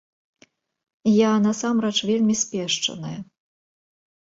[1.15, 3.15] Я, насамрэч, вельмі спешчаная.